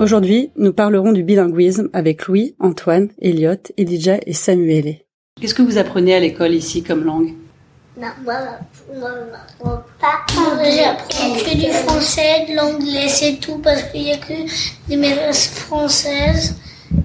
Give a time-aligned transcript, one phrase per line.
[0.00, 4.96] Aujourd'hui, nous parlerons du bilinguisme avec Louis, Antoine, Elliot, Elijah et Samuel.
[5.38, 7.34] Qu'est-ce que vous apprenez à l'école ici comme langue?
[8.00, 8.34] Non, moi,
[8.98, 9.10] moi,
[9.62, 10.24] moi, pas.
[10.30, 14.32] J'apprends que du français, de l'anglais, c'est tout, parce qu'il n'y a que
[14.88, 16.56] des maîtresses françaises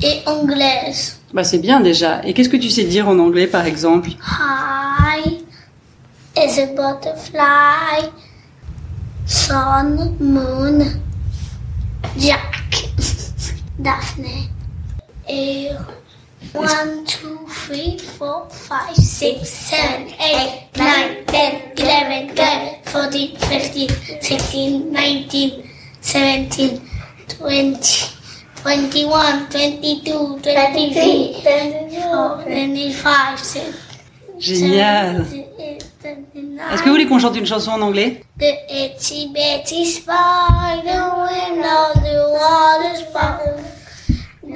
[0.00, 1.18] et anglaises.
[1.34, 2.24] Bah c'est bien déjà.
[2.24, 4.10] Et qu'est-ce que tu sais dire en anglais par exemple?
[4.10, 5.44] Hi
[6.36, 8.12] is a butterfly.
[9.26, 10.84] Sun, moon,
[12.16, 12.55] Jack,
[13.78, 14.48] Daphne.
[15.28, 15.68] Et
[16.54, 16.66] 1, 2,
[17.68, 17.76] 3,
[18.18, 19.78] 4, 5, 6, 7,
[20.18, 26.80] 8, 9, 10, 11, 12, 14, 15, 16, 19, 17,
[27.40, 28.16] 20.
[28.66, 33.38] 21, 22, 23, 25,
[34.38, 35.24] Génial.
[36.72, 38.22] Est-ce que vous voulez qu'on chante une chanson en anglais?
[38.38, 43.40] The itchy bitchy spider went all the water spout.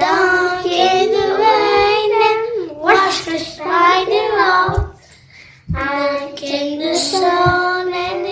[0.01, 4.97] Down came the rain and washed the spider out.
[5.69, 8.27] Then came the sun and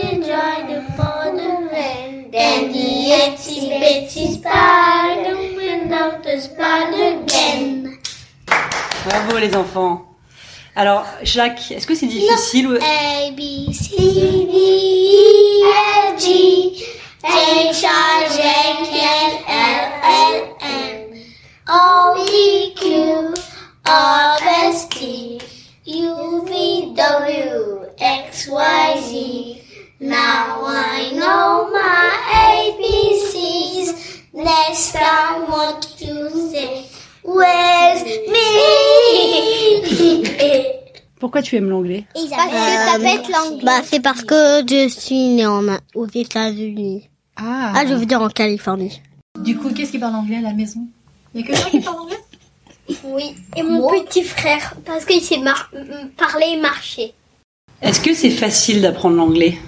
[0.98, 2.30] all the rain.
[2.32, 7.98] Then the itchy bitchy spider went out the spider again.
[9.04, 10.04] Bravo les enfants.
[10.74, 14.77] Alors, Jacques, est-ce que c'est difficile ou- A, B, C, D,
[41.20, 43.64] Pourquoi tu aimes l'anglais Parce que ça peut être l'anglais.
[43.64, 45.64] Bah, c'est parce que je suis née en,
[45.94, 47.08] aux États-Unis.
[47.36, 49.00] Ah, Ah, je veux dire en Californie.
[49.40, 50.80] Du coup, qu'est-ce qui parle anglais à la maison?
[51.34, 52.16] Il y a que toi qui parle anglais?
[53.04, 55.70] Oui, et mon petit frère, parce qu'il sait mar-
[56.16, 57.12] parler et marcher.
[57.82, 59.58] Est-ce que c'est facile d'apprendre l'anglais?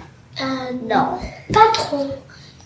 [0.41, 0.43] Euh,
[0.89, 1.17] non,
[1.53, 2.07] pas trop.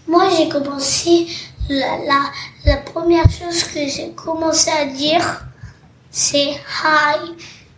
[0.07, 1.27] Moi, j'ai commencé,
[1.69, 2.21] la, la,
[2.65, 5.45] la première chose que j'ai commencé à dire,
[6.09, 7.31] c'est hi.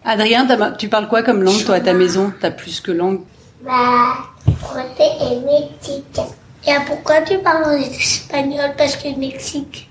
[0.09, 0.47] Adrien,
[0.79, 2.31] tu parles quoi comme langue toi à ta maison?
[2.39, 3.21] T'as plus que langue?
[3.63, 6.21] Bah, côté est Mexique.
[6.65, 8.71] Et pourquoi tu parles en espagnol?
[8.77, 9.89] Parce que le Mexique,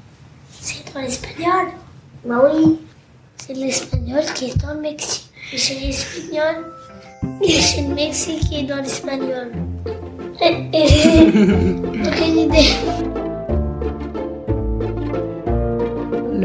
[0.61, 1.67] c'est dans l'espagnol.
[2.25, 2.79] Bah oui.
[3.37, 5.31] C'est l'espagnol qui est dans le Mexique.
[5.53, 6.65] Et c'est l'espagnol.
[7.43, 9.53] Et c'est le Mexique qui est dans l'espagnol.
[10.41, 11.29] Et- et-
[12.09, 13.16] Aucune idée.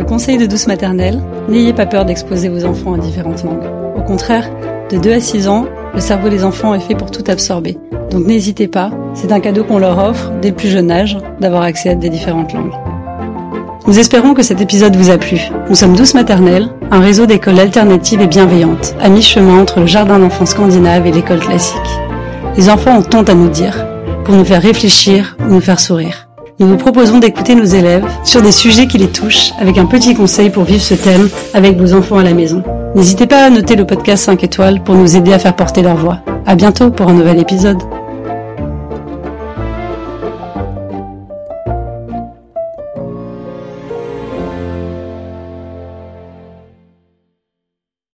[0.02, 3.70] Le conseil de douce maternelle, n'ayez pas peur d'exposer vos enfants à différentes langues.
[3.96, 4.50] Au contraire,
[4.90, 7.78] de 2 à 6 ans, le cerveau des enfants est fait pour tout absorber.
[8.10, 11.62] Donc n'hésitez pas, c'est un cadeau qu'on leur offre dès le plus jeune âge d'avoir
[11.62, 12.74] accès à des différentes langues.
[13.86, 15.40] Nous espérons que cet épisode vous a plu.
[15.70, 20.18] Nous sommes Douce Maternelle, un réseau d'écoles alternatives et bienveillantes, à mi-chemin entre le jardin
[20.18, 21.78] d'enfants scandinave et l'école classique.
[22.58, 23.86] Les enfants ont tant à nous dire,
[24.26, 26.31] pour nous faire réfléchir ou nous faire sourire.
[26.62, 30.14] Nous vous proposons d'écouter nos élèves sur des sujets qui les touchent avec un petit
[30.14, 32.62] conseil pour vivre ce thème avec vos enfants à la maison.
[32.94, 35.96] N'hésitez pas à noter le podcast 5 étoiles pour nous aider à faire porter leur
[35.96, 36.20] voix.
[36.46, 37.80] À bientôt pour un nouvel épisode.